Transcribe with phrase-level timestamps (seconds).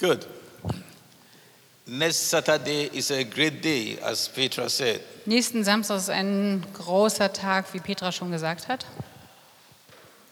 [0.00, 0.24] Good.
[1.86, 5.02] Next Saturday is a great day, as Petra said.
[5.26, 8.86] Nächsten Samstag ist ein großer Tag, wie Petra schon gesagt hat.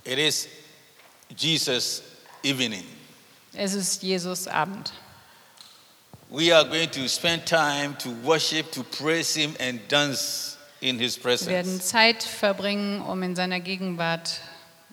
[0.04, 0.48] It is
[1.36, 2.02] Jesus'
[2.42, 2.84] evening.
[3.52, 4.90] Es ist Jesus Abend.
[6.30, 11.18] We are going to spend time to worship, to praise Him, and dance in His
[11.22, 11.88] Wir werden presence.
[11.88, 14.40] Zeit verbringen, um in seiner Gegenwart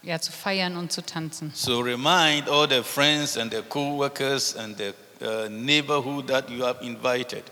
[0.05, 1.51] ja, zu feiern und zu tanzen.
[1.53, 6.83] So remind all the friends and the co-workers and the uh, neighborhood that you have
[6.83, 7.43] invited.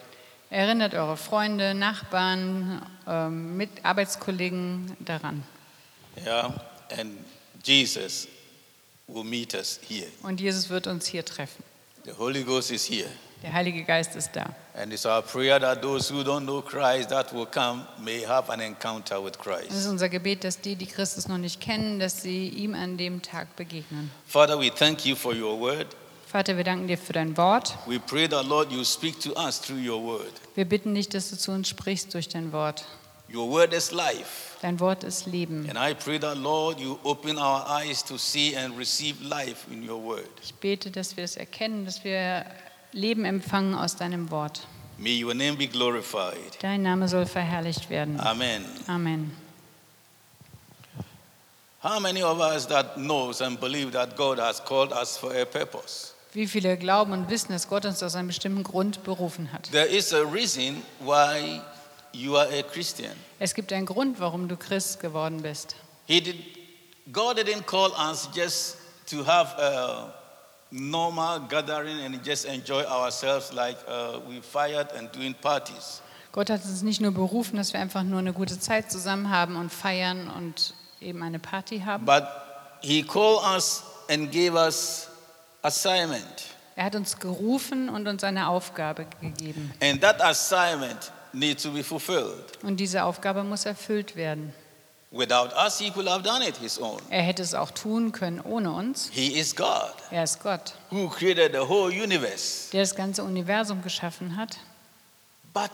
[0.49, 5.43] Erinnert eure Freunde, Nachbarn, ähm, mit Arbeitskollegen daran.
[6.23, 6.53] Yeah,
[6.95, 7.17] and
[7.63, 8.27] Jesus
[9.07, 10.07] will meet us here.
[10.21, 11.63] Und Jesus wird uns hier treffen.
[12.05, 13.09] The Holy Ghost is here.
[13.43, 14.55] Der Heilige Geist ist da.
[14.73, 18.51] And it's our prayer that those who don't know Christ that will come may have
[18.51, 19.87] an encounter with Es ist Christ.
[19.87, 23.55] unser Gebet, dass die, die Christus noch nicht kennen, dass sie ihm an dem Tag
[23.55, 24.09] begegnen.
[24.25, 25.87] Father, we thank you for your word.
[26.25, 27.77] Vater, wir danken dir für dein Wort.
[27.85, 30.31] We pray that, Lord, you speak to us through your word.
[30.55, 32.85] Wir bitten dich, dass du zu uns sprichst durch dein Wort.
[33.31, 34.57] Your word is life.
[34.61, 35.69] Dein Wort ist Leben.
[35.69, 39.87] And I pray that, Lord, you open our eyes to see and receive life in
[39.87, 40.29] your word.
[40.41, 42.45] Ich bete, dass wir es erkennen, dass wir
[42.93, 44.67] Leben empfangen aus deinem Wort.
[44.97, 46.57] May your name be glorified.
[46.61, 48.19] Dein Name soll verherrlicht werden.
[48.19, 48.63] Amen.
[48.87, 49.31] Amen.
[51.83, 55.43] How many of us that knows and believe that God has called us for a
[55.43, 56.13] purpose?
[56.31, 59.69] Wie viele glauben und wissen, dass Gott uns aus einem bestimmten Grund berufen hat?
[59.71, 61.61] There is a reason why
[62.13, 63.11] you are a Christian.
[63.39, 65.75] Es gibt einen Grund, warum du Christ geworden bist.
[66.07, 66.37] He did,
[67.11, 68.77] God didn't call us just
[69.07, 70.13] to have a
[70.73, 76.01] normal gathering and just enjoy ourselves like uh, we fired and doing parties.
[76.31, 79.55] Gott hat uns nicht nur berufen, dass wir einfach nur eine gute Zeit zusammen haben
[79.55, 82.05] und feiern und eben eine Party haben.
[82.05, 82.23] But
[82.81, 85.07] He called us and gave us
[85.61, 86.49] assignment.
[86.75, 89.71] Er hat uns gerufen und uns eine Aufgabe gegeben.
[89.79, 92.57] And that assignment needs to be fulfilled.
[92.63, 94.53] Und diese Aufgabe muss erfüllt werden.
[95.13, 96.99] Without us, He could have done it His own.
[97.11, 99.09] Er hätte es auch tun können ohne uns.
[99.11, 102.71] He is God Er ist Gott, who created the whole universe.
[102.71, 104.57] der das ganze Universum geschaffen hat.
[105.53, 105.69] But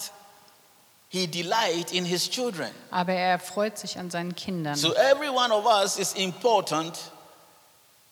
[1.07, 2.69] He delights in His children.
[2.91, 4.75] Aber er freut sich an seinen Kindern.
[4.75, 6.99] So every one of us is important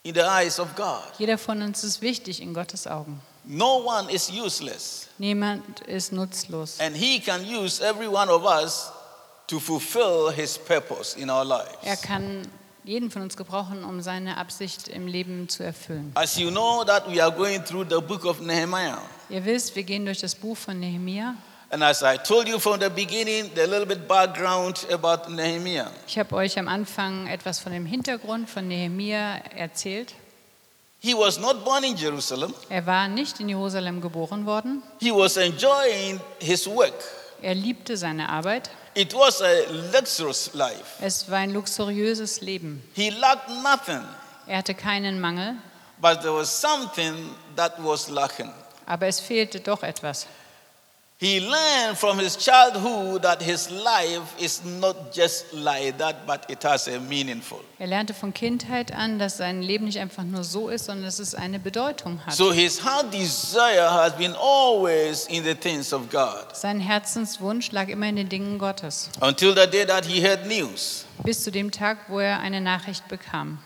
[0.03, 1.03] in the eyes of God.
[1.19, 3.21] Jeder von uns ist wichtig in Gottes Augen.
[3.43, 5.07] No one is useless.
[5.17, 6.79] Niemand ist nutzlos.
[6.79, 8.91] And He can use every one of us
[9.47, 11.45] to fulfill His purpose in our Er
[11.85, 12.01] lives.
[12.01, 12.41] kann
[12.83, 16.11] jeden von uns gebrauchen, um seine Absicht im Leben zu erfüllen.
[16.15, 18.99] As you know that we are going through the book of Nehemiah.
[19.29, 21.35] Ihr wisst, wir gehen durch das Buch von Nehemia.
[21.69, 25.91] And as I told you from the beginning, the little bit background about Nehemiah.
[26.07, 30.13] Ich habe euch am Anfang etwas von dem Hintergrund von Nehemia erzählt.
[30.99, 32.53] He was not born in Jerusalem.
[32.69, 34.81] Er war nicht in Jerusalem geboren worden.
[34.99, 36.93] He was enjoying his work.
[37.41, 38.69] Er liebte seine Arbeit.
[38.95, 40.95] It was a luxurious life.
[41.01, 42.81] Es war ein luxuriöses Leben.
[42.93, 44.03] He lacked nothing,
[44.47, 45.55] Er hatte keinen Mangel,
[46.01, 48.51] but there was something that was lacking.
[48.85, 50.25] aber es fehlte doch etwas.
[51.19, 56.61] He learned from his childhood that his life is not just like that, but it
[56.63, 57.59] has a meaningful.
[57.79, 61.17] Er lernte von Kindheit an, dass sein Leben nicht einfach nur so ist, sondern dass
[61.17, 62.35] es eine Bedeutung hat.
[62.35, 67.89] So his heart desire has been always in the things of God Sein Herzenswunsch lag
[67.89, 69.09] immer in den Dingen Gottes.
[69.19, 73.07] until the day that he heard news Bis zu dem Tag, wo er eine Nachricht
[73.07, 73.57] bekam,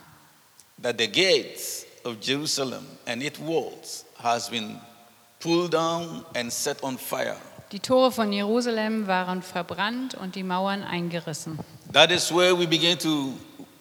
[0.81, 4.79] that the gates of Jerusalem and its walls has been
[5.41, 7.35] pulled down and set on fire.
[7.71, 11.57] die Tore von Jerusalem waren verbrannt und die Mauern eingerissen.
[11.93, 13.33] That is where we begin to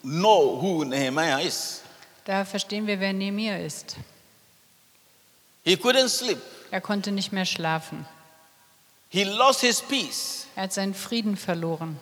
[0.03, 1.83] know who Nehemiah is.
[2.25, 3.97] Da verstehen wir, wer Nehemia ist.
[5.65, 6.39] He couldn't sleep.
[6.71, 8.07] Er konnte nicht mehr schlafen.
[9.09, 10.47] He lost his peace.
[10.55, 11.99] Er hat seinen Frieden verloren.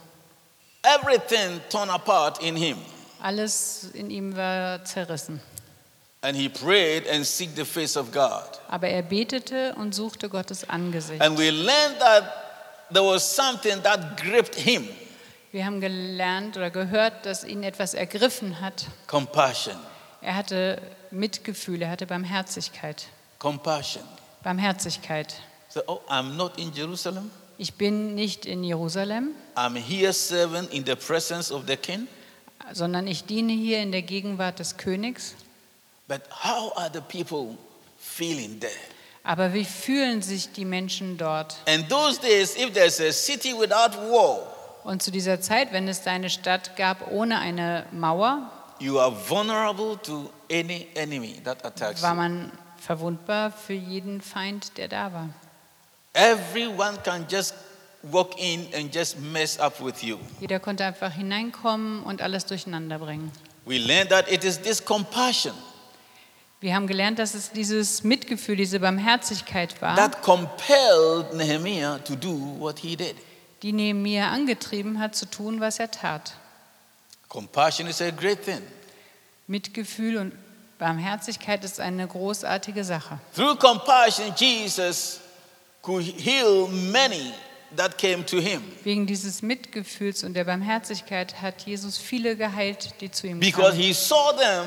[0.83, 2.77] Everything torn apart in him.
[3.21, 5.41] Alles in ihm war zerrissen.
[6.21, 8.43] And he prayed and seek the face of God.
[8.69, 11.21] Aber er betete und suchte Gottes Angesicht.
[11.23, 12.25] And we learned that
[12.93, 14.89] there was something that gripped him
[15.53, 18.87] Wir haben gelernt oder gehört, dass ihn etwas ergriffen hat.
[19.07, 19.77] compassion.
[20.21, 20.83] Er hatte
[21.13, 23.07] Mitgefühl, er hatte Barmherzigkeit.
[23.39, 24.03] Compassion.
[24.43, 25.35] Barmherzigkeit.
[25.69, 27.31] So, oh, I'm not in Jerusalem.
[27.59, 32.09] Ich bin nicht in Jerusalem, I'm here serving in the presence of the king.
[32.73, 35.35] sondern ich diene hier in der Gegenwart des Königs.
[36.09, 37.57] But how are the people
[37.99, 38.73] feeling there?
[39.25, 41.57] Aber wie fühlen sich die Menschen dort?
[41.67, 44.47] And those days, if there's a city without wall,
[44.85, 49.99] Und zu dieser Zeit, wenn es eine Stadt gab ohne eine Mauer, you are vulnerable
[50.03, 55.29] to any enemy that attacks war man verwundbar für jeden Feind, der da war.
[56.15, 57.55] Everyone can just
[58.03, 60.17] walk in and just mess up with you.
[60.41, 63.31] Jeder konnte einfach hineinkommen und alles durcheinander bringen.
[63.67, 65.53] We learn that it is this compassion
[66.61, 72.57] Wir haben gelernt, dass es dieses Mitgefühl, diese Barmherzigkeit war, that compelled Nehemiah to do
[72.59, 73.15] what he did.
[73.63, 76.35] die Nehemiah angetrieben hat, zu tun, was er tat.
[77.29, 78.63] Compassion is a great thing.
[79.47, 80.33] Mitgefühl und
[80.79, 83.19] Barmherzigkeit ist eine großartige Sache.
[83.35, 85.21] Through compassion, Jesus
[85.83, 87.33] could heal many
[87.77, 93.11] that came to him Wegen dieses Mitgefühls und der Barmherzigkeit hat Jesus viele geheilt, die
[93.11, 93.81] zu ihm because kamen.
[93.81, 94.65] he saw them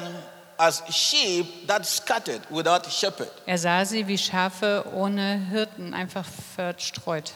[0.61, 3.31] as sheep that scattered without shepherd.
[3.47, 6.25] Er sah sie wie Schafe ohne Hirten, einfach
[6.55, 7.33] verstreut.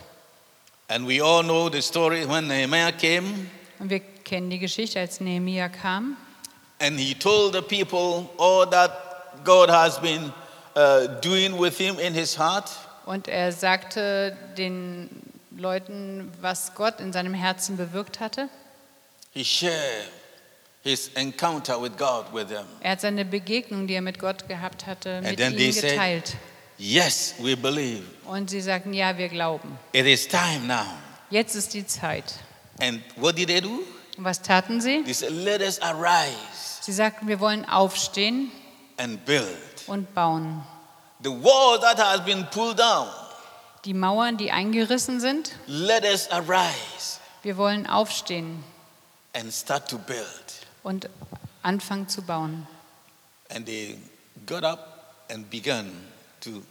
[0.87, 3.47] And we all know the story when Nehemiah came
[3.79, 6.17] Und wir kennen die Geschichte, als Nehemia kam
[6.79, 10.31] and he told the people all that God has been
[10.75, 12.69] uh, doing with him in his heart.
[13.05, 15.09] und er sagte den
[15.57, 18.49] Leuten, was Gott in seinem Herzen bewirkt hatte.
[19.31, 20.09] He shared
[20.85, 22.65] his encounter with God with them.
[22.81, 25.89] Er hat seine Begegnung, die er mit Gott gehabt hatte, mit then they ihnen said-
[25.91, 26.35] geteilt.
[26.77, 28.03] Yes, we believe.
[28.25, 29.77] Und sie sagten, ja, wir glauben.
[29.93, 30.85] It is time now.
[31.29, 32.35] Jetzt ist die Zeit.
[32.81, 33.79] And what did they do?
[34.17, 35.01] Und was taten sie?
[35.03, 36.35] They said, Let us arise
[36.81, 38.51] Sie sagten, wir wollen aufstehen
[38.97, 39.47] and build.
[39.87, 40.63] und bauen.
[41.23, 43.07] The wall that has been pulled down,
[43.85, 48.63] Die Mauern, die eingerissen sind, let us arise wir wollen aufstehen
[49.33, 50.64] and start to build.
[50.85, 51.09] Und
[51.63, 52.67] anfangen zu bauen.
[53.49, 53.97] And they
[54.45, 55.91] got up and began
[56.41, 56.61] to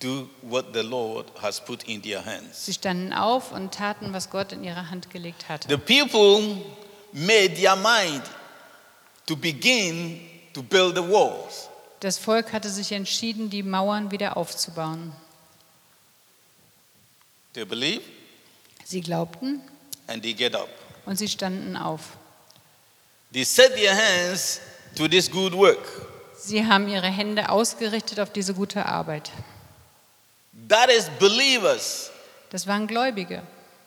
[0.00, 2.66] do what the Lord has put in their hands.
[2.66, 5.68] Sie standen auf und taten, was Gott in ihre Hand gelegt hatte.
[5.68, 6.62] The people
[7.12, 8.22] made their mind
[9.26, 10.20] to begin
[10.54, 11.68] to build the walls.
[12.00, 15.12] Das Volk hatte sich entschieden, die Mauern wieder aufzubauen.
[17.54, 18.02] They believe
[18.84, 19.60] Sie glaubten
[20.08, 20.68] and they get up.
[21.06, 22.16] und sie standen auf.
[23.32, 24.60] They set their hands
[24.96, 25.78] to this good work.
[26.36, 29.30] Sie haben ihre Hände ausgerichtet auf diese gute Arbeit.
[30.68, 32.10] That is believers.
[32.50, 33.42] Das waren Gläubige.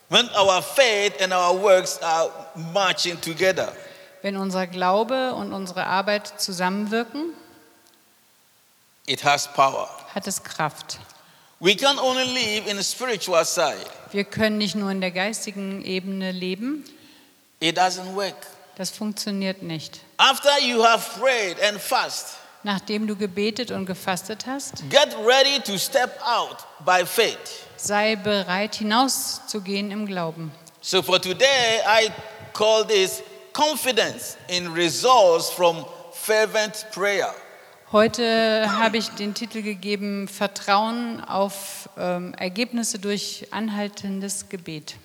[0.10, 2.30] When our faith and our works are
[2.74, 3.74] marching together,
[4.22, 7.34] Wenn unser Glaube und unsere Arbeit zusammenwirken,
[9.06, 9.88] it has power.
[10.14, 11.00] hat es Kraft.
[11.60, 13.78] We can only live in the spiritual side.
[14.12, 16.86] Wir können nicht nur in der geistigen Ebene leben,
[17.60, 18.36] It doesn't work.
[18.78, 20.00] Das funktioniert nicht.
[20.18, 25.78] After you have prayed and fast, Nachdem du gebetet und gefastet hast, get ready to
[25.78, 27.38] step out by faith.
[27.78, 30.52] sei bereit hinauszugehen im Glauben.
[30.82, 32.10] So for today, I
[32.54, 33.22] call this
[33.54, 37.34] confidence in results from fervent prayer.
[37.92, 44.96] Heute habe ich den Titel gegeben Vertrauen auf ähm, Ergebnisse durch anhaltendes Gebet.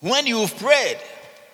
[0.00, 0.98] When you've prayed,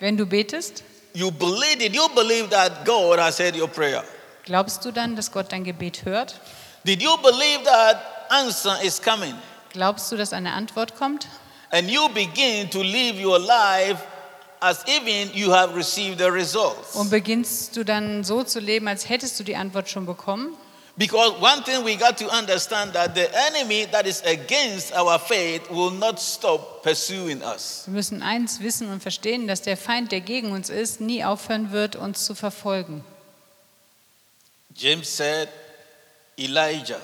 [0.00, 0.83] Wenn du betest,
[1.15, 1.95] you believe it.
[1.95, 4.03] You believe that God has heard your prayer.
[4.45, 6.41] glaubst du dann, dass Gott dein Gebet hört?
[6.85, 9.35] Did you believe that answer is coming?
[9.73, 11.29] Glaubst du, dass eine Antwort kommt?
[11.71, 13.99] And you begin to live your life
[14.61, 16.95] as even you have received the results.
[16.95, 20.57] Und beginnst du dann so zu leben, als hättest du die Antwort schon bekommen?
[21.00, 25.71] Because one thing we got to understand that the enemy that is against our faith
[25.71, 27.85] will not stop pursuing us.
[27.87, 31.73] Wir müssen eins wissen und verstehen, dass der Feind, der gegen uns ist, nie aufhören
[31.73, 33.02] wird, uns zu verfolgen.
[34.76, 35.49] James said,
[36.38, 37.00] Elijah,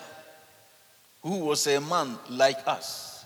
[1.22, 3.24] who was a man like us,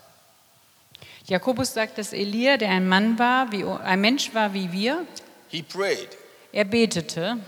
[1.27, 5.05] Jakobus sagt, dass Elia, der ein Mann war, wie, ein Mensch war wie wir,
[5.49, 6.17] he prayed.
[6.53, 7.39] er betete.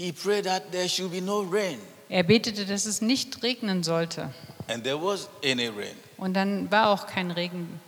[0.00, 1.78] He prayed that there should be no rain.
[2.08, 4.30] Er betete, dass es nicht regnen sollte.
[4.66, 5.94] And there was any rain.
[6.16, 7.78] Und dann war auch kein Regen.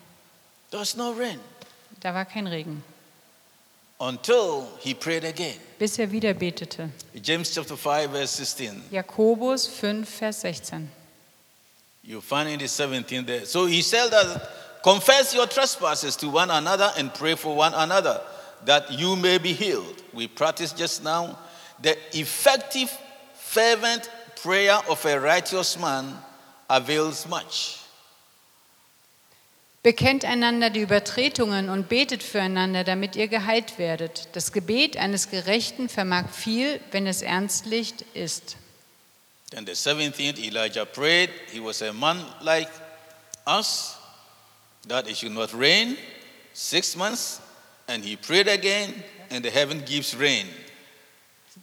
[0.71, 1.41] There was no rain
[2.01, 2.85] Da war kein Regen,
[3.99, 5.57] until he prayed again.
[5.79, 6.91] bis er wieder betete.
[7.15, 8.83] James chapter 5, verse 16.
[8.91, 10.91] Jakobus 5, Vers 16.
[12.03, 13.47] You find in the 17th there.
[13.47, 18.21] So he said that confess your trespasses to one another and pray for one another
[18.67, 20.03] that you may be healed.
[20.13, 21.39] We practiced just now
[21.83, 22.91] the effective,
[23.35, 24.09] fervent
[24.43, 26.19] prayer of a righteous man
[26.69, 27.79] avails much.
[29.83, 34.29] Bekennt einander die Übertretungen und betet füreinander, damit ihr geheilt werdet.
[34.33, 38.57] Das Gebet eines Gerechten vermag viel, wenn es ernstlich ist.
[39.51, 41.31] Then the 17th, Elijah prayed.
[41.51, 42.71] He was a man like
[43.47, 43.97] us,
[44.89, 45.97] that it should not rain
[46.55, 47.41] six months.
[47.89, 50.47] And he prayed again, and the heaven gives rain.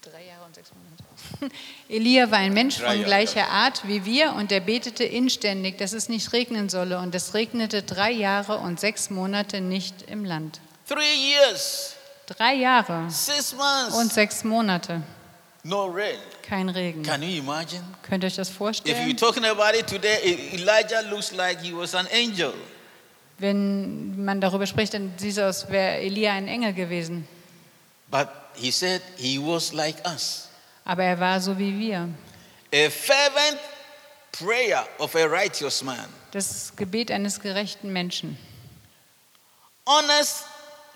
[0.02, 1.04] Drei Jahre und sechs Monate.
[1.90, 3.06] Elia war ein Mensch Drei von Jahre.
[3.06, 7.00] gleicher Art wie wir und er betete inständig, dass es nicht regnen solle.
[7.00, 10.60] Und es regnete drei Jahre und sechs Monate nicht im Land.
[10.88, 11.00] Three
[11.32, 11.94] years,
[12.28, 15.02] Drei Jahre six months, und sechs Monate.
[15.64, 16.18] no rain.
[16.44, 17.04] Kein Regen.
[17.04, 17.84] Can you imagine?
[18.04, 19.18] Könnt ihr euch das If you're vorstellen?
[19.18, 22.54] talking about it today, E- Elijah looks like he was an angel.
[23.38, 27.28] Wenn man darüber spricht, dann sieht es aus, wäre Elia ein Engel gewesen.
[28.12, 30.49] But he said he was like us.
[30.90, 32.10] Aber er war so wie wir.
[32.74, 33.60] A fervent
[34.32, 36.04] prayer of a righteous man.
[36.32, 38.40] Das Gebet eines gerechten Menschen.
[39.86, 40.46] Honest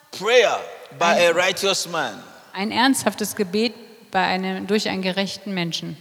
[0.09, 0.59] prayer
[0.97, 2.23] by a righteous man.
[2.53, 3.75] Ein ernsthaftes Gebet
[4.09, 5.95] bei einem, durch einen gerechten Menschen.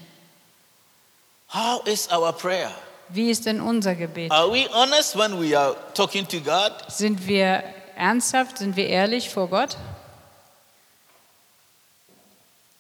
[1.52, 2.72] How is our prayer?
[3.10, 4.32] Wie ist denn unser Gebet?
[4.32, 6.72] Are we honest when we are talking to God?
[6.88, 7.62] Sind wir
[7.94, 8.56] ernsthaft?
[8.56, 9.76] Sind wir ehrlich vor Gott?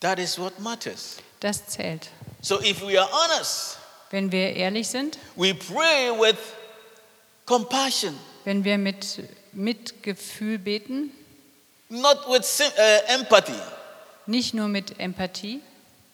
[0.02, 1.18] That is what matters.
[1.40, 2.08] Das zählt.
[2.40, 3.78] So if we are honest,
[4.10, 6.36] Wenn wir ehrlich sind, we pray with
[7.46, 11.10] compassion, wenn wir mit Mitgefühl beten,
[11.88, 13.58] not with uh, empathy,
[14.26, 15.60] nicht nur mit Empathie,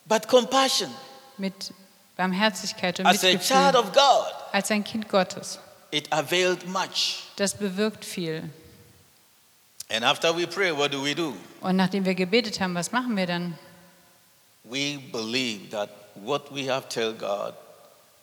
[0.06, 0.90] but compassion.
[1.38, 1.72] mit
[2.16, 5.58] Barmherzigkeit und As a child Mitgefühl, of God, als ein Kind Gottes.
[5.90, 7.22] it availed much.
[7.36, 8.50] Das bewirkt viel.
[9.90, 11.34] And after we pray, what do we do?
[11.62, 13.58] Und nachdem wir gebetet haben, was machen wir dann?
[14.64, 17.54] We believe that what we have told God,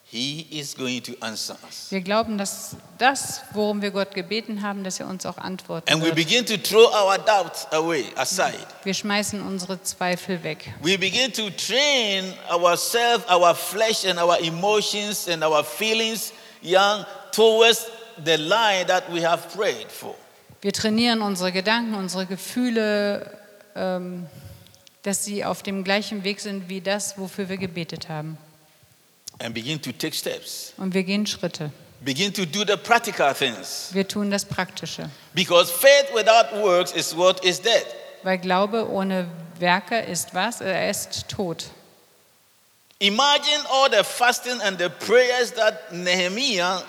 [0.08, 1.88] He is going to answer us.
[1.89, 6.01] Wir glauben, dass das, worum wir Gott gebeten haben, dass er uns auch antworten And
[6.04, 6.15] we wird.
[6.15, 8.60] begin to throw our doubts away, aside.
[8.84, 10.72] Wir schmeißen unsere Zweifel weg.
[10.84, 17.88] We begin to train ourselves, our flesh, and our emotions and our feelings, young, towards
[18.24, 20.13] the line that we have prayed for.
[20.62, 23.38] Wir trainieren unsere Gedanken, unsere Gefühle,
[23.75, 24.27] ähm,
[25.05, 28.38] dass sie auf dem gleichen Weg sind wie das, wofür wir gebetet haben.
[29.39, 30.74] And begin to take steps.
[30.77, 31.71] Und wir gehen Schritte.
[32.01, 33.89] Begin to do the practical things.
[33.91, 35.09] Wir tun das Praktische.
[35.33, 37.85] Because faith without works is what is dead.
[38.24, 39.27] Weil Glaube ohne
[39.59, 40.62] Werke ist was?
[40.62, 41.65] Er ist tot.
[43.00, 46.83] Imagine all the fasting and the prayers that Nehemiah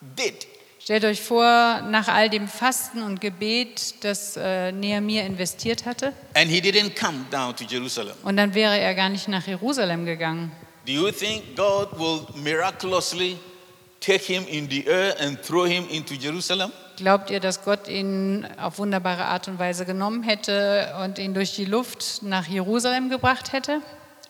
[0.00, 0.46] did.
[0.82, 6.50] Stellt euch vor, nach all dem Fasten und Gebet, das äh, Nehemiah investiert hatte, And
[6.50, 8.14] he didn't come down to Jerusalem.
[8.24, 10.50] und dann wäre er gar nicht nach Jerusalem gegangen.
[10.84, 13.38] Do you think God will miraculously
[14.00, 16.72] take him in the air and throw him into Jerusalem?
[16.96, 21.54] Glaubt ihr, dass Gott ihn auf wunderbare Art und Weise genommen hätte und ihn durch
[21.54, 23.82] die Luft nach Jerusalem gebracht hätte?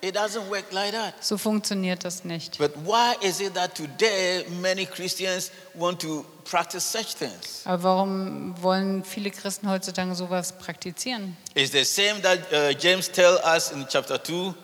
[0.05, 1.15] It doesn't work like that.
[1.21, 2.59] So funktioniert das nicht.
[2.59, 7.63] But why is it that today many Christians want to practice such things?
[7.65, 11.37] Aber warum wollen viele Christen heutzutage sowas praktizieren?
[11.55, 14.55] It's the same that uh, James tells us in chapter 2.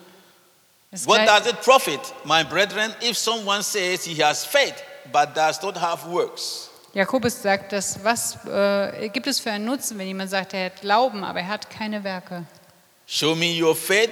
[0.90, 4.82] Es What does it profit, my brethren, if someone says he has faith
[5.12, 6.70] but does not have works?
[6.94, 10.80] Jakobus sagt, dass was äh, gibt es für einen Nutzen, wenn jemand sagt, er hat
[10.80, 12.44] Glauben, aber er hat keine Werke?
[13.06, 14.10] Show me your faith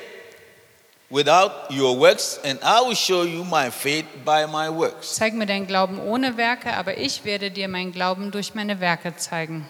[1.10, 5.14] without your works, and I will show you my faith by my works.
[5.16, 9.16] Zeig mir deinen Glauben ohne Werke, aber ich werde dir meinen Glauben durch meine Werke
[9.16, 9.66] zeigen.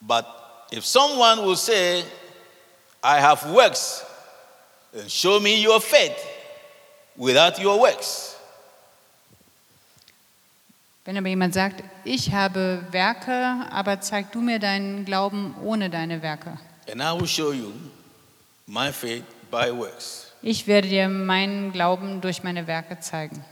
[0.00, 0.26] But
[0.72, 2.04] if someone will say,
[3.02, 4.04] I have works,
[4.92, 6.16] then show me your faith
[7.16, 8.36] without your works.
[11.04, 16.22] Wenn aber jemand sagt, ich habe Werke, aber zeig du mir deinen Glauben ohne deine
[16.22, 16.58] Werke.
[16.92, 17.72] And I will show you
[18.66, 20.26] my faith by works.
[20.42, 23.42] Ich werde dir meinen Glauben durch meine Werke zeigen.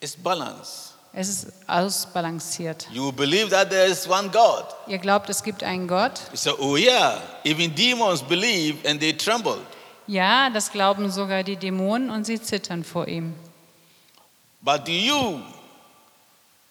[0.00, 0.92] It's balance.
[1.14, 2.86] Es ist ausbalanciert.
[2.92, 4.64] You believe that there is one God.
[4.86, 6.20] Ihr glaubt, es gibt einen Gott?
[6.34, 9.64] Say, oh yeah, even demons believe and they trembled.
[10.06, 13.34] Ja, das glauben sogar die Dämonen und sie zittern vor ihm.
[14.60, 15.40] But do you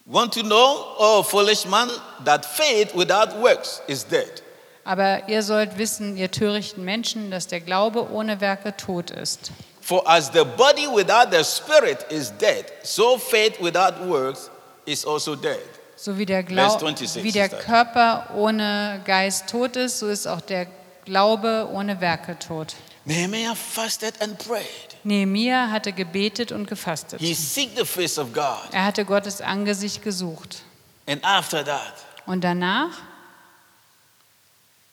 [0.05, 1.89] want to know, oh foolish man,
[2.23, 4.43] that faith without works is dead?
[4.89, 9.51] Aber ihr sollt wissen, ihr törichten Menschen, dass der Glaube ohne Werke tot ist.
[9.81, 14.49] For as the body without the spirit is dead, so faith without works
[14.85, 15.59] is also dead.
[15.95, 17.49] So wie der, Glau 26 wie der.
[17.49, 20.65] Körper ohne Geist tot ist, so ist auch der
[21.05, 22.75] Glaube ohne Werke tot.
[23.05, 24.65] Nehemiah fasted and prayed.
[25.03, 27.19] Nehemia hatte gebetet und gefastet.
[27.19, 28.71] He seeked the face of God.
[28.71, 30.63] Er hatte Gottes Angesicht gesucht.
[31.05, 31.93] And after that,
[32.25, 32.89] Und danach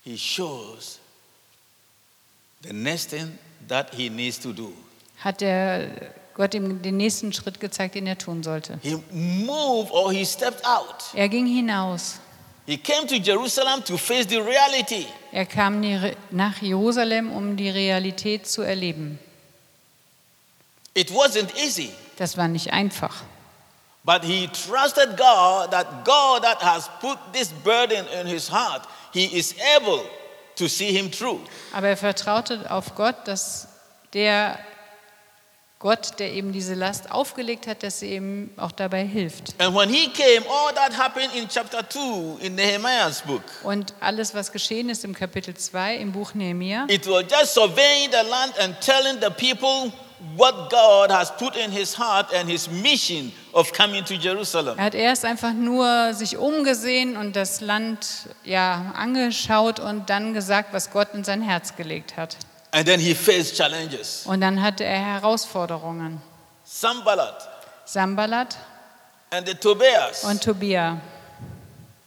[0.06, 1.00] he shows
[2.62, 3.36] the next thing
[3.68, 4.72] that he needs to do.
[5.24, 5.88] hat der
[6.34, 8.78] Gott ihm den nächsten Schritt gezeigt, den er tun sollte.
[8.82, 12.20] He moved or he stepped out Er ging hinaus
[12.66, 15.06] He came to Jerusalem to face the reality.
[15.32, 15.80] Er kam
[16.30, 19.18] nach Jerusalem, um die Realität zu erleben.
[20.94, 23.22] It wasn't easy, Das war nicht einfach.
[24.04, 28.82] but he trusted God that God that has put this burden in his heart,
[29.16, 30.02] he is able
[30.56, 31.40] to see him through.
[31.72, 33.68] Aber er vertraute auf Gott, dass
[34.12, 34.58] der
[35.78, 39.54] Gott, der eben diese Last aufgelegt hat, dass er ihm auch dabei hilft.
[39.58, 43.42] And when he came, all that happened in chapter 2 in Nehemiah's book.
[43.62, 48.10] Und alles, was geschehen ist im Kapitel 2 im Buch Nehemia, It was just surveying
[48.10, 49.92] the land and telling the people
[50.36, 54.78] what God has put in his heart and his mission of coming to Jerusalem.
[54.78, 60.72] er hat erst einfach nur sich umgesehen und das Land ja angeschaut und dann gesagt,
[60.72, 62.36] was Gott in sein Herz gelegt hat.
[62.72, 64.24] And then he faced challenges.
[64.26, 66.20] Und dann hatte er Herausforderungen.
[66.64, 67.48] Sambalat
[67.84, 68.56] Sambalat
[69.30, 71.00] and the Tobias und Tobia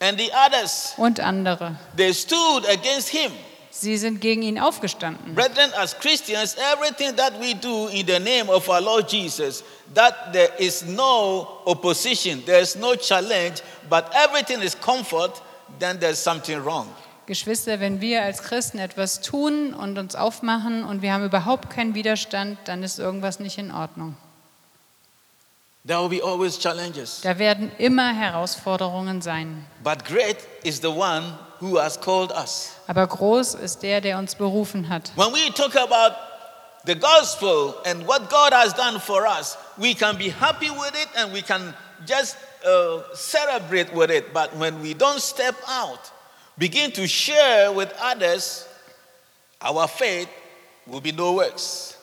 [0.00, 1.76] and the others, und andere.
[1.96, 3.32] they stood against him.
[3.70, 5.34] Sie sind gegen ihn aufgestanden.
[5.34, 9.62] Brethren, as Christians, everything that we do in the name of our Lord Jesus,
[9.94, 15.40] that there is no opposition, there is no challenge, but everything is comfort,
[15.78, 16.88] then there's something wrong.
[17.26, 21.94] Geschwister, wenn wir als Christen etwas tun und uns aufmachen und wir haben überhaupt keinen
[21.94, 24.16] Widerstand, dann ist irgendwas nicht in Ordnung.
[25.82, 26.10] Da
[27.38, 29.66] werden immer Herausforderungen sein.
[29.82, 32.72] But great is the one who has called us.
[32.86, 35.12] Aber groß ist der, der uns berufen hat.
[35.16, 36.16] When we talk about
[36.84, 41.08] the gospel and what God has done for us, we can be happy with it
[41.16, 41.74] and we can
[42.06, 44.32] just uh, celebrate with it.
[44.34, 46.12] But when we don't step out,
[46.58, 48.66] begin to share with others,
[49.62, 50.28] our faith
[50.86, 51.96] will be no works.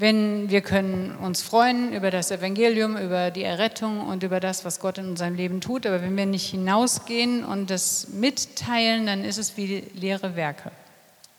[0.00, 4.78] Wenn wir können uns freuen über das Evangelium, über die Errettung und über das, was
[4.78, 9.38] Gott in unserem Leben tut, aber wenn wir nicht hinausgehen und das mitteilen, dann ist
[9.38, 10.70] es wie leere Werke.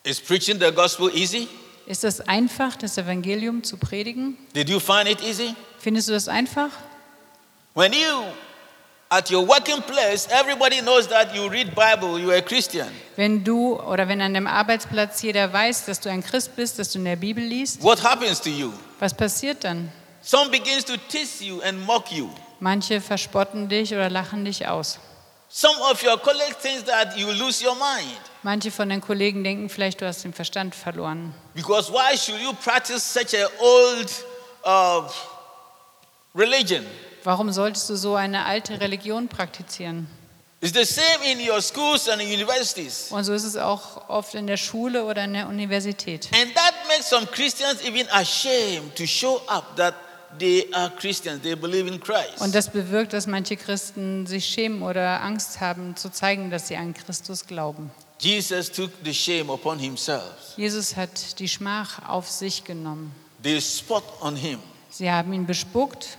[0.03, 1.47] Is preaching the gospel easy?
[1.85, 4.37] Ist es einfach, das Evangelium zu predigen?
[4.53, 5.55] Did you find it easy?
[5.79, 6.69] Findest du das einfach?
[7.75, 8.25] When you
[9.11, 12.87] at your working place, everybody knows that you read Bible, you are a Christian.
[13.15, 16.91] Wenn du oder wenn an deinem Arbeitsplatz jeder weiß, dass du ein Christ bist, dass
[16.91, 18.71] du in der Bibel liest, What happens to you?
[18.99, 19.91] was passiert dann?
[20.21, 22.29] Some begins to tease you and mock you.
[22.59, 24.99] Manche verspotten dich oder lachen dich aus.
[25.51, 28.19] Some of your colleagues think that you lose your mind.
[28.43, 31.33] Manche von den Kollegen denken vielleicht, du hast den Verstand verloren.
[31.55, 34.11] Because why should you practice such an old
[34.63, 35.09] uh,
[36.35, 36.85] religion?
[37.23, 40.07] Warum solltest du so eine alte Religion praktizieren?
[40.61, 43.07] It's the same in your schools and universities.
[43.11, 46.29] Und so ist es auch oft in der Schule oder in der Universität.
[46.33, 49.95] And that makes some Christians even ashamed to show up that
[50.37, 52.41] they are Christians, they believe in Christ.
[52.41, 56.75] Und das bewirkt, dass manche Christen sich schämen oder Angst haben, zu zeigen, dass sie
[56.75, 57.89] an Christus glauben.
[58.19, 60.57] Jesus took the shame upon himself.
[60.57, 63.15] Jesus hat die Schmach auf sich genommen.
[63.43, 66.17] They spat on him, Sie haben ihn bespuckt,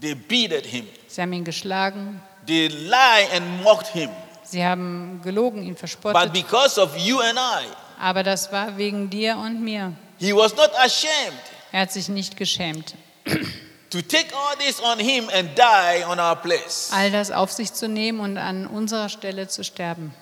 [0.00, 4.10] they beated him, sie haben ihn geschlagen, they lie and mocked him.
[4.44, 6.32] sie haben gelogen, ihn But verspottet.
[6.32, 7.66] because of you and I,
[8.00, 9.92] Aber das war wegen dir und mir.
[10.18, 11.40] he was not ashamed
[11.72, 12.94] Er hat sich nicht geschämt,
[13.90, 16.90] to take all this on him and die on our place.
[16.92, 20.12] all das auf sich zu nehmen und an unserer Stelle zu sterben.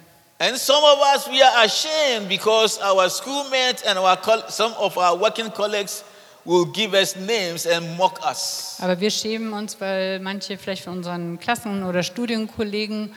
[0.40, 5.18] And some of us, we are ashamed because our schoolmates and our some of our
[5.18, 6.02] working colleagues
[6.44, 8.76] will give us names and mock us.
[8.80, 13.14] Aber wir schämen uns, weil manche vielleicht von unseren Klassen- oder Studienkollegen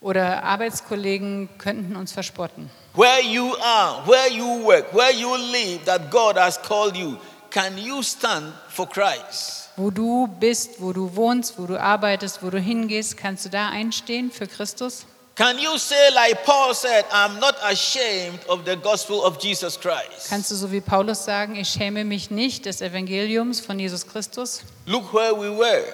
[0.00, 2.70] oder Arbeitskollegen könnten uns verspotten.
[2.94, 7.16] Where you are, where you work, where you live, that God has called you,
[7.50, 9.70] can you stand for Christ?
[9.76, 13.68] Wo du bist, wo du wohnst, wo du arbeitest, wo du hingehst, kannst du da
[13.68, 15.06] einstehen für Christus?
[15.38, 20.28] Can you say, like Paul said, I'm not ashamed of the gospel of Jesus Christ?
[20.28, 24.64] Kannst du so wie Paulus sagen, ich schäme mich nicht des Evangeliums von Jesus Christus?
[24.86, 25.84] Look where we were.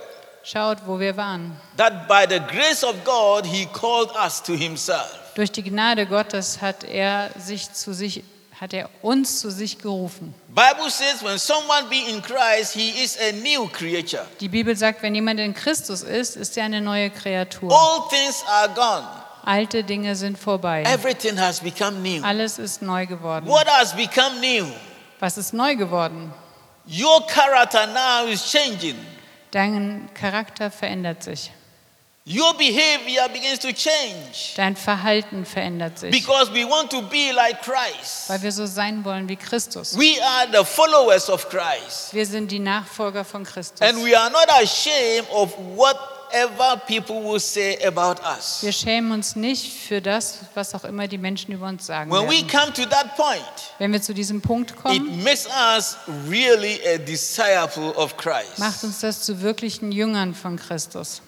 [0.45, 1.61] Schaut, wo wir waren.
[1.77, 5.13] That by the grace of God, He called us to Himself.
[5.35, 8.25] Durch die Gnade Gottes hat er sich zu sich
[8.59, 10.33] hat er uns zu sich gerufen.
[10.49, 14.25] Bible says when someone be in Christ, he is a new creature.
[14.41, 17.69] Die Bibel sagt, wenn jemand in Christus ist, ist er eine neue Kreatur.
[19.45, 20.83] Alte Dinge sind vorbei.
[20.85, 22.25] Everything has become new.
[22.25, 23.47] Alles ist neu geworden.
[23.47, 24.67] What has become new?
[25.21, 26.33] Was ist neu geworden?
[26.87, 28.97] Your character now is changing.
[29.51, 31.51] Dein Charakter verändert sich.
[32.27, 37.61] Your behavior begins to change Dein Verhalten verändert sich, because we want to be like
[37.61, 38.31] Christ.
[38.31, 39.95] weil wir so sein wollen wie Christus.
[39.99, 42.15] We are the followers of Christ.
[42.15, 43.83] Wir sind die Nachfolger von Christus.
[43.83, 45.99] And we are not ashamed of what
[46.35, 48.63] whatever people will say about us.
[48.63, 52.29] Wir schämen uns nicht für das, was auch immer die Menschen über uns sagen When
[52.29, 52.49] we werden.
[52.49, 53.43] come to that point,
[53.79, 55.97] Wenn wir zu diesem Punkt it kommen, makes us
[56.29, 58.59] really a disciple of Christ.
[58.59, 61.23] macht uns das zu wirklichen Jüngern von Christus.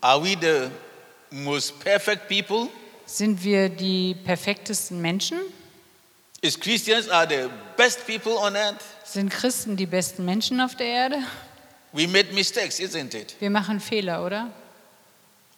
[0.00, 0.68] Are we the
[1.30, 2.68] most perfect people?
[3.06, 5.38] Sind wir die perfektesten Menschen?
[6.40, 8.80] Is Christians are the best people on earth?
[9.04, 11.16] Sind Christen die besten Menschen auf der Erde?
[11.92, 13.34] We made mistakes, isn't it?
[13.38, 14.50] Wir machen Fehler, oder?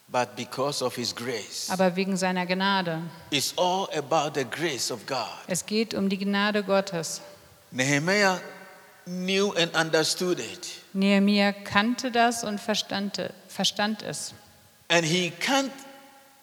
[0.09, 1.69] But because of his grace.
[1.71, 3.03] Aber wegen seiner Gnade.
[3.31, 5.29] It's all about the grace of God.
[5.47, 7.21] Es geht um die Gnade Gottes.
[7.71, 8.41] Nehemiah
[9.07, 10.83] knew and understood it.
[10.93, 14.35] Nehemiah kannte das und verstand, verstand es.
[14.89, 15.73] And he can't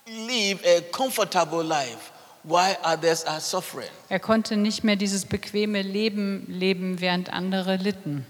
[0.07, 2.11] live a comfortable life
[2.43, 3.89] while others are suffering.
[4.09, 8.25] Er konnte nicht mehr dieses bequeme Leben leben, während andere litten.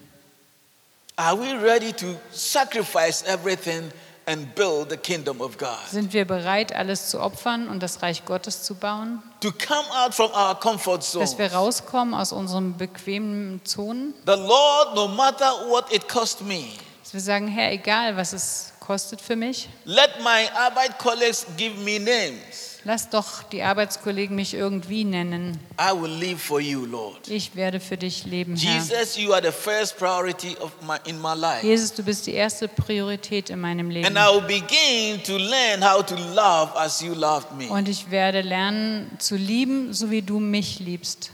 [1.24, 3.92] Are we ready to sacrifice everything
[4.26, 5.78] and build the kingdom of God?
[5.88, 9.22] Sind wir bereit, alles zu opfern und das Reich Gottes zu bauen?
[9.42, 11.24] To come out from our comfort zone.
[11.24, 14.16] Dass wir rauskommen aus unseren bequemen Zonen?
[14.26, 16.70] The Lord, no matter what it cost me,
[17.04, 21.78] Dass wir sagen, Herr, egal was es kostet für mich, let my Arbeit colleagues give
[21.82, 22.71] me names.
[22.84, 25.60] Lass doch die Arbeitskollegen mich irgendwie nennen.
[25.80, 27.28] I will live for you, Lord.
[27.28, 28.76] Ich werde für dich leben, Herr.
[28.76, 31.66] Jesus, you are the first priority of my, in my life.
[31.66, 34.06] Jesus, du bist die erste Priorität in meinem Leben.
[34.06, 37.70] And I will begin to learn how to love as you loved me.
[37.70, 41.32] Und ich werde lernen zu lieben, so wie du mich liebst.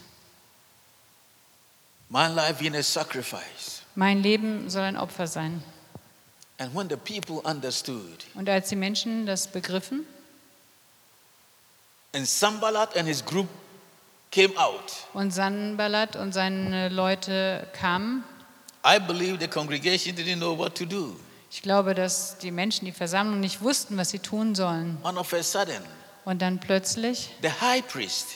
[2.10, 3.82] My life being a sacrifice.
[3.96, 5.64] Mein Leben soll ein Opfer sein.
[6.60, 10.06] And when the people understood, Und als die Menschen das begriffen
[12.14, 13.48] and Sambalat and his group
[14.32, 18.24] came out, und Sanballat und seine Leute kamen,
[18.86, 21.16] I believe the congregation didn't know what to do.
[21.52, 24.98] ich glaube, dass die Menschen, die Versammlung, nicht wussten, was sie tun sollen.
[25.04, 25.82] All of a sudden,
[26.26, 28.28] Und dann plötzlich the high priest,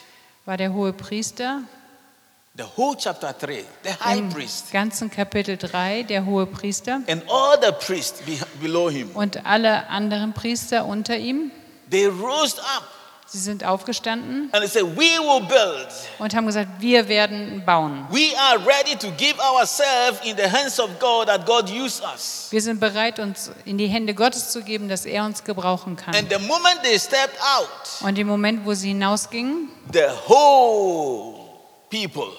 [0.46, 1.62] war der hohe Priester
[2.58, 7.24] the whole chapter 3, the high im priest, ganzen Kapitel 3, der hohe Priester and
[7.30, 11.52] all the priests be- below him, und alle anderen Priester unter ihm,
[11.90, 12.84] they rose up
[13.32, 15.88] sie sind aufgestanden said, We will build.
[16.20, 18.06] und haben gesagt, wir werden bauen.
[18.12, 22.48] We are ready to give ourselves in the hands of God that God use us.
[22.52, 26.14] Wir sind bereit, uns in die Hände Gottes zu geben, dass er uns gebrauchen kann.
[26.16, 31.36] And the moment they stepped out, Und im Moment, wo sie hinausgingen, the whole
[31.90, 32.32] people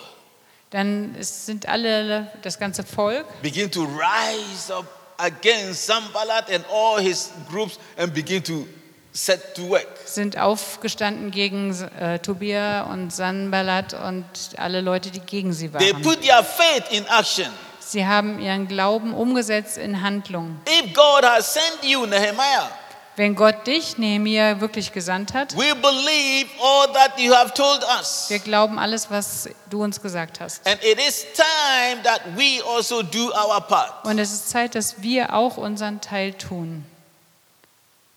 [0.70, 4.86] dann sind alle, das ganze Volk, begin to rise up
[5.18, 8.66] against Sambalat and all his groups and begin to.
[9.12, 14.24] Sind aufgestanden gegen äh, Tobia und Sanballat und
[14.56, 16.02] alle Leute, die gegen sie They waren.
[16.02, 17.48] put their faith in action.
[17.80, 20.58] Sie haben ihren Glauben umgesetzt in Handlung.
[20.66, 22.70] If God has sent you, Nehemiah,
[23.16, 28.24] Wenn Gott dich, Nehemiah, wirklich gesandt hat, we believe all that you have told us.
[28.30, 30.66] wir glauben alles, was du uns gesagt hast.
[30.66, 34.06] And it is time that we also do our part.
[34.06, 36.86] Und es ist Zeit, dass wir auch unseren Teil tun.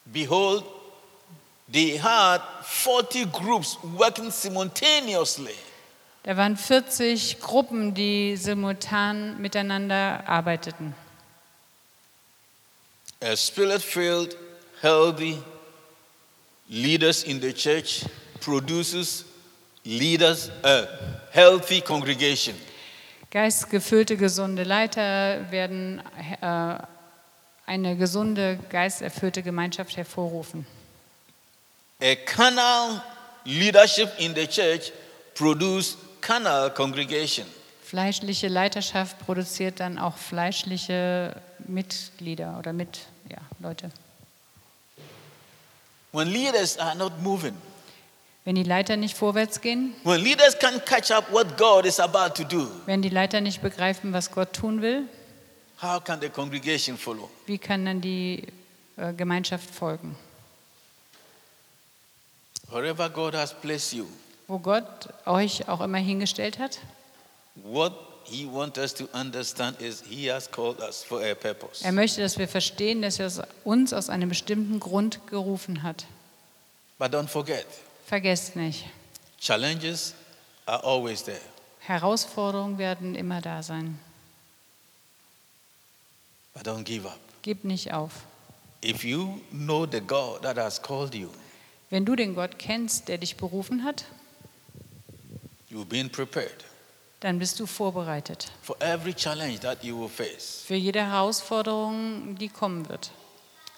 [0.06, 0.64] Behold,
[1.72, 5.56] they had 40 groups working simultaneously.
[6.24, 10.96] Da waren 40 Gruppen, die simultan miteinander arbeiteten.
[13.22, 14.36] A spirit filled,
[14.82, 15.38] healthy
[16.68, 18.06] leaders in the church
[18.42, 19.26] produces
[19.84, 20.88] leaders, a
[21.32, 22.56] healthy congregation.
[23.30, 26.02] Geistgefüllte, gesunde Leiter werden
[26.42, 26.78] äh,
[27.66, 30.66] eine gesunde, geisterfüllte Gemeinschaft hervorrufen.
[32.02, 33.02] A carnal
[33.46, 34.92] leadership in the church
[35.34, 37.46] produces carnal congregation.
[37.84, 41.36] Fleischliche Leiterschaft produziert dann auch fleischliche
[41.68, 43.92] Mitglieder oder mit, ja, Leute.
[46.12, 47.54] When leaders are not moving,
[48.44, 52.36] Wenn die Leiter nicht vorwärts gehen, when leaders can't catch up what God is about
[52.36, 55.04] to do, wenn die Leiter nicht begreifen, was Gott tun will,
[55.82, 57.30] how can the congregation follow?
[57.48, 58.48] wie kann dann die
[58.98, 60.16] äh, Gemeinschaft folgen?
[62.70, 64.08] Wherever God has placed you,
[64.48, 66.80] Wo Gott euch auch immer hingestellt hat,
[67.56, 67.94] what
[68.26, 71.84] He wants us to understand is He has called us for a purpose.
[71.86, 76.06] er möchte, dass wir verstehen, dass er uns aus einem bestimmten Grund gerufen hat.
[76.98, 77.66] But don't forget,
[78.08, 78.86] Vergesst nicht,
[79.40, 80.14] challenges
[80.66, 81.40] are always there.
[81.80, 84.00] Herausforderungen werden immer da sein.
[86.54, 87.20] But don't give up.
[87.42, 88.12] Gib nicht auf.
[88.84, 91.30] If you know the God that has called you,
[91.90, 94.06] Wenn du den Gott kennst, der dich berufen hat,
[95.70, 96.66] you've been prepared
[97.22, 100.64] dann bist du vorbereitet for every challenge that you will face.
[100.68, 103.12] für jede Herausforderung, die kommen wird.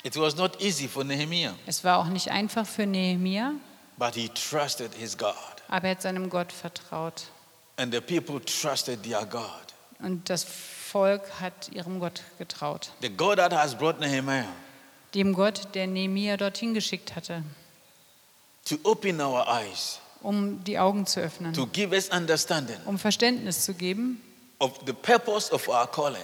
[0.03, 3.53] It was not easy for Nehemiah, Es war auch nicht einfach für Nehemia,
[3.97, 5.33] but he trusted his God.
[5.69, 7.23] aber er hat seinem Gott vertraut.
[7.77, 9.49] And the people trusted their God.
[9.99, 12.91] Und das Volk hat ihrem Gott getraut.
[13.01, 14.45] The God that has brought Nehemiah
[15.13, 17.43] Dem Gott, der Nehemia dorthin geschickt hatte,
[18.67, 23.63] to open our eyes, um die Augen zu öffnen, to give us understanding um Verständnis
[23.65, 24.21] zu geben,
[24.59, 26.23] of the purpose of our calling.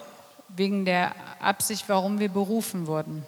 [0.55, 3.25] wegen der Absicht, warum wir berufen wurden.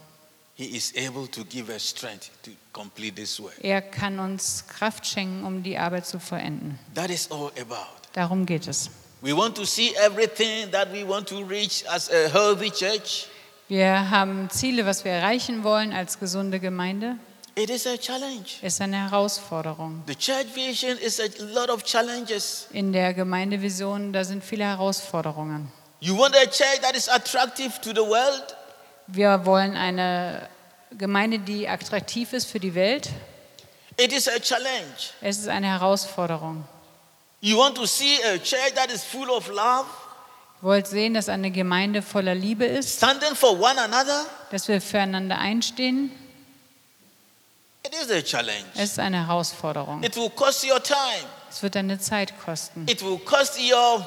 [0.58, 3.56] He is able to give us strength to complete this work.
[3.62, 6.80] Er kann uns Kraft schenken, um die Arbeit zu vollenden.
[6.94, 7.88] That is all about.
[8.14, 8.90] Darum geht es.
[9.22, 13.28] We want to see everything that we want to reach as a healthy church.
[13.68, 17.18] Wir haben Ziele, was wir erreichen wollen als gesunde Gemeinde.
[17.58, 18.58] It is a challenge.
[18.62, 20.04] Ist eine Herausforderung.
[20.08, 22.68] The church vision is a lot of challenges.
[22.72, 25.72] In der Gemeindevision, da sind viele Herausforderungen.
[26.02, 28.56] You want a church that is attractive to the world?
[29.08, 30.50] Wir wollen eine
[30.98, 33.10] Gemeinde, die attraktiv ist für die Welt.
[33.98, 35.14] It is a challenge.
[35.22, 36.66] Es ist eine Herausforderung.
[37.40, 39.86] You want to see a church that is full of love,
[40.62, 44.26] wollt sehen, dass eine Gemeinde voller Liebe ist, standing for one another?
[44.52, 46.12] dass wir füreinander einstehen.
[47.86, 48.66] It is a challenge.
[48.76, 50.04] Es ist eine Herausforderung.
[50.04, 51.28] It will cost your time.
[51.52, 52.88] Es wird deine Zeit kosten.
[52.88, 54.04] It will cost your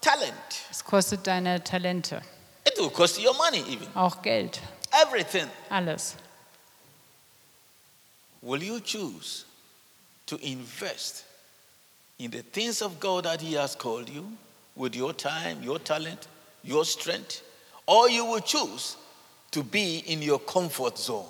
[0.00, 0.34] talent.
[0.70, 2.20] Es kostet deine Talente,
[2.66, 3.86] It will cost your money, even.
[3.96, 4.58] auch Geld,
[4.90, 5.48] Everything.
[5.70, 6.16] alles.
[8.42, 9.44] Will you choose
[10.26, 11.24] to invest
[12.18, 14.24] in the things of God that He has called you
[14.74, 16.26] with your time, your talent,
[16.64, 17.42] your strength?
[17.86, 18.96] Or you will choose
[19.52, 21.26] to be in your comfort zone?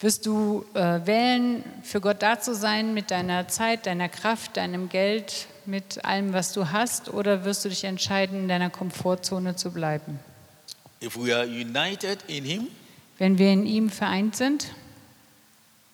[0.00, 4.90] Wirst du äh, wählen, für Gott da zu sein mit deiner Zeit, deiner Kraft, deinem
[4.90, 9.70] Geld, mit allem, was du hast, oder wirst du dich entscheiden, in deiner Komfortzone zu
[9.70, 10.18] bleiben?
[11.02, 12.68] If we are united in Him,
[13.18, 14.68] Wenn wir in ihm vereint sind,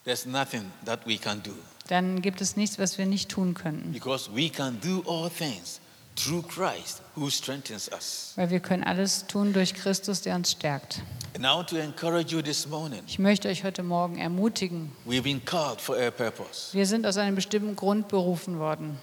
[0.04, 1.52] there's nothing that we can do.
[1.88, 5.80] dann gibt es nichts, was wir nicht tun könnten, because we can do all things
[6.16, 8.32] through Christ who strengthens us.
[8.36, 11.02] weil wir können alles tun durch Christus, der uns stärkt.
[11.38, 13.02] Want to encourage you this morning.
[13.06, 16.72] Ich möchte euch heute Morgen ermutigen, We've been called for a purpose.
[16.72, 18.98] wir sind aus einem bestimmten Grund berufen worden.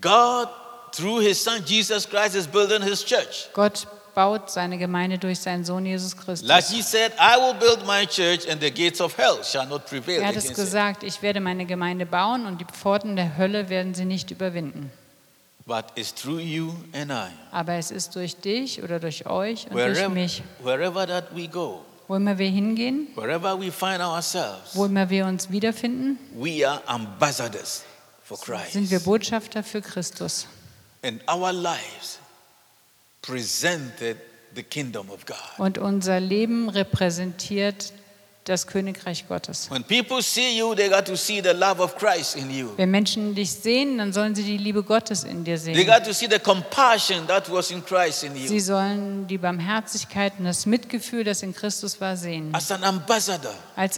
[0.00, 0.48] God,
[0.92, 3.48] through His Son Jesus Christ, is building His church.
[3.52, 6.48] Gott baut seine Gemeinde durch seinen Sohn Jesus Christus.
[6.48, 9.86] Like He said, I will build my church, and the gates of hell shall not
[9.86, 13.68] prevail Er hat es gesagt, ich werde meine Gemeinde bauen und die Pforten der Hölle
[13.68, 14.90] werden sie nicht überwinden.
[15.66, 15.84] Aber
[17.74, 20.42] es ist durch dich oder durch euch und durch Wherever, mich.
[20.62, 25.26] wherever that we go, Wo immer wir hingehen, wherever we find ourselves, wo immer wir
[25.26, 27.84] uns wiederfinden, we are ambassadors
[28.22, 28.38] for
[28.70, 29.04] sind wir Christ.
[29.04, 30.46] Botschafter für Christus.
[31.02, 32.18] And our lives
[33.22, 34.16] presented
[34.54, 35.36] the kingdom of God.
[35.58, 37.92] Und unser Leben repräsentiert
[38.44, 39.70] das Königreich Gottes.
[39.70, 42.70] When people see you, they got to see the love of Christ in you.
[42.76, 45.74] Wenn Menschen dich sehen, dann sollen sie die Liebe Gottes in dir They sehen.
[45.74, 45.80] in
[48.48, 48.60] Sie you.
[48.60, 52.52] sollen die Barmherzigkeit und das Mitgefühl, das in Christus war, sehen.
[52.52, 52.70] Als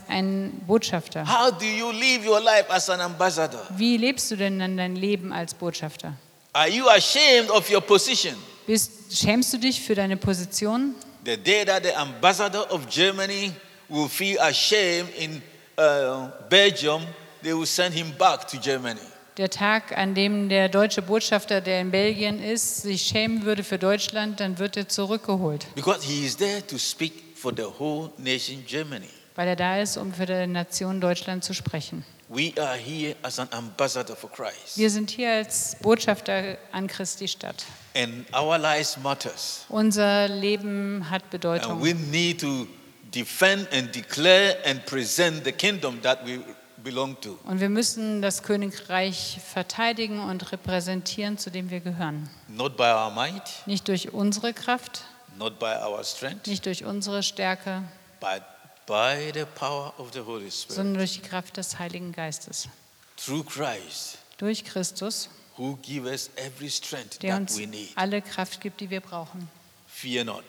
[0.09, 1.27] ein Botschafter.
[1.27, 3.63] how do you live your life as an ambassador?
[3.77, 6.15] Wie lebst du denn dann dein Leben als Botschafter?
[6.53, 8.35] Are you ashamed of your position?
[8.67, 10.95] Bist, schämst du dich für deine Position?
[11.25, 13.53] The day that the ambassador of Germany
[13.89, 15.43] will feel ashamed in
[15.79, 17.03] uh, Belgium,
[17.43, 19.01] they will send him back to Germany.
[19.37, 23.79] Der Tag, an dem der deutsche Botschafter, der in Belgien ist, sich schämen würde für
[23.79, 28.65] Deutschland, dann wird er zurückgeholt, Because he is there to speak for the whole nation,
[28.65, 29.09] Germany.
[29.35, 32.05] weil er da ist, um für die Nation Deutschland zu sprechen.
[32.29, 34.79] We are here as an ambassador for Christ.
[34.79, 37.65] Wir sind hier als Botschafter an Christi Stadt.
[37.97, 39.67] And our lives matters.
[39.69, 41.83] Unser Leben hat And Bedeutung.
[41.83, 42.67] we need to
[43.15, 46.41] defend and declare and present the kingdom that we
[46.83, 47.39] belong to.
[47.45, 52.29] Und wir müssen das Königreich verteidigen und repräsentieren, zu dem wir gehören.
[52.49, 55.05] Not by our might, Nicht durch unsere Kraft,
[55.39, 57.83] not by our strength, nicht durch unsere Stärke,
[58.21, 58.43] but
[58.87, 60.73] by the power of the Holy Spirit.
[60.77, 62.69] sondern durch die Kraft des Heiligen Geistes.
[63.17, 67.91] Through Christ, Durch Christus, who give us every strength der that uns we need.
[67.95, 69.49] alle Kraft gibt, die wir brauchen.
[69.87, 70.45] Fear not.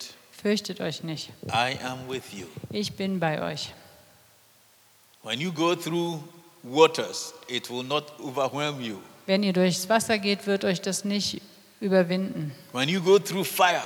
[0.46, 1.30] Fürchtet euch nicht.
[1.48, 2.46] I am with you.
[2.70, 3.74] Ich bin bei euch.
[5.24, 6.20] When you go through
[6.62, 8.98] waters, it will not overwhelm you.
[9.26, 11.42] Wenn ihr durchs Wasser geht, wird euch das nicht
[11.80, 12.52] überwinden.
[12.72, 13.82] When you go through fire,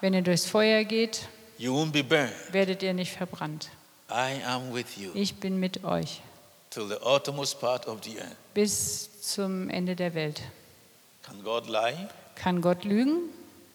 [0.00, 1.26] Wenn ihr durchs Feuer geht,
[1.58, 2.30] you won't be burned.
[2.52, 3.70] werdet ihr nicht verbrannt.
[4.08, 6.20] I am with you Ich bin mit euch
[6.70, 8.36] till the uttermost part of the end.
[8.54, 10.42] bis zum Ende der Welt.
[11.24, 12.08] Can God lie?
[12.36, 13.30] Kann Gott lügen?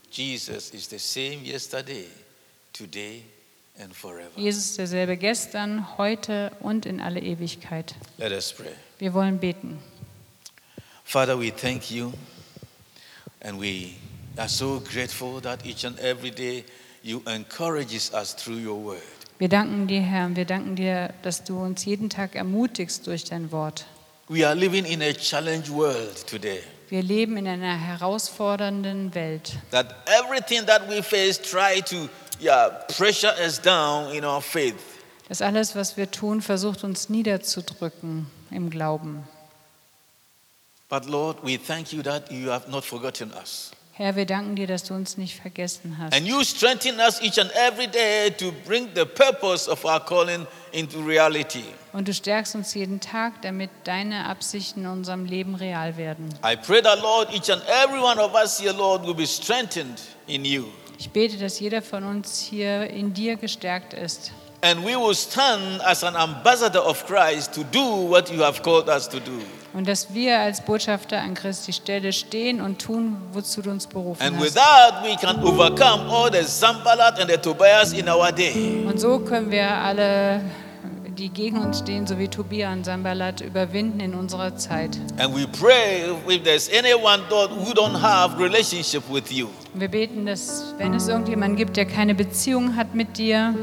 [0.10, 2.08] Jesus is the same yesterday.
[4.36, 7.96] Jesus ist derselbe gestern, heute und in alle Ewigkeit.
[8.18, 8.72] Let us pray.
[8.98, 9.80] Wir wollen beten.
[11.04, 12.14] Father, we thank you
[13.42, 13.94] and we
[14.38, 16.64] are so grateful that each and every day
[17.02, 19.02] you encourages us through your word.
[19.40, 23.24] Wir danken dir, Herr, und wir danken dir, dass du uns jeden Tag ermutigst durch
[23.24, 23.86] dein Wort.
[24.28, 26.62] We are living in a challenged world today.
[26.90, 29.54] Wir leben in einer herausfordernden Welt.
[29.72, 34.76] That everything that we face try to yeah, pressure us down in our faith.
[35.28, 39.24] Dass alles, was wir tun, versucht uns niederzudrücken im Glauben.
[40.90, 43.72] But Lord, we thank you that you have not forgotten us.
[43.94, 46.16] Herr, wir danken dir, dass du uns nicht vergessen hast.
[46.16, 50.48] And you strengthen us each and every day to bring the purpose of our calling
[50.72, 51.66] into reality.
[51.92, 56.30] Und du stärkst uns jeden Tag, damit deine Absichten in unserem Leben real werden.
[56.44, 60.00] I pray that, Lord, each and every one of us here, Lord, will be strengthened
[60.28, 60.70] in you.
[61.02, 64.32] Ich bete, dass jeder von uns hier in dir gestärkt ist.
[64.62, 68.90] And we will stand as an ambassador of Christ to do what you have called
[68.90, 69.32] us to do.
[69.72, 74.22] Und dass wir als Botschafter an Christi Stelle stehen und tun, wozu du uns berufen
[74.22, 74.56] And with hast.
[74.56, 78.84] that, we can overcome all the Zambalat and the Tobias in our day.
[78.86, 80.42] Und so können wir alle,
[81.20, 84.98] die gegen uns stehen, so wie Tobia und Sambalat, überwinden in unserer Zeit.
[85.18, 89.90] And we pray if there's anyone, Lord, who don't have relationship with you, Und wir
[89.90, 93.54] beten, dass wenn es irgendjemanden gibt, der keine Beziehung hat mit dir,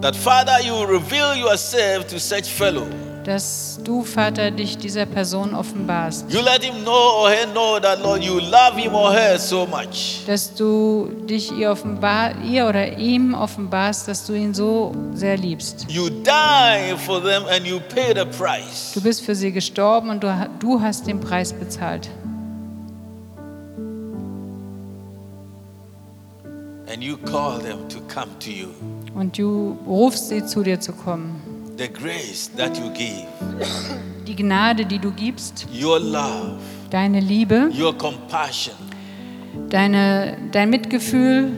[0.00, 2.86] that Father, you reveal yourself to such fellow.
[3.24, 6.30] Dass du, Vater, dich dieser Person offenbarst.
[6.32, 9.66] You let him know or her know that, Lord, you love him or her so
[9.66, 10.24] much.
[10.26, 15.86] Dass du dich ihr, offenbar, ihr oder ihm offenbarst, dass du ihn so sehr liebst.
[15.88, 18.92] You die for them and you pay the price.
[18.94, 22.08] Du bist für sie gestorben und du, du hast den Preis bezahlt.
[26.92, 28.68] And you call them to come to you.
[29.14, 31.49] Und du rufst sie zu dir zu kommen.
[31.80, 33.26] The grace that you give,
[34.26, 36.58] Die Gnade, die du gibst, your love,
[36.90, 38.74] deine Liebe, your compassion,
[39.70, 41.50] deine, dein Mitgefühl,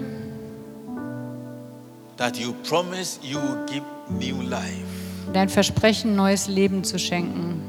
[2.19, 4.87] that you promise you will give new life.
[5.33, 7.61] dein Versprechen, neues Leben zu schenken.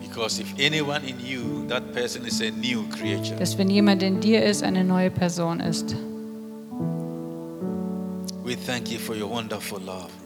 [0.00, 3.34] Because if anyone in you, that person is a new creature.
[3.34, 5.96] Dass wenn jemand in dir ist, eine neue Person ist.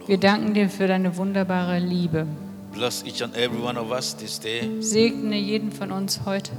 [0.07, 2.27] Wir danken dir für deine wunderbare Liebe.
[2.73, 6.51] Bless each and every one of us this day Segne jeden von uns heute,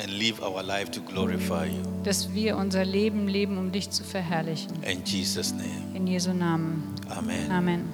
[0.00, 1.82] and live our life to glorify you.
[2.04, 4.82] dass wir unser Leben leben, um dich zu verherrlichen.
[4.82, 6.94] In Jesus' name, In Jesu Namen.
[7.08, 7.50] Amen.
[7.50, 7.84] Amen.